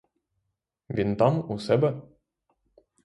[0.89, 2.01] Він там, у себе?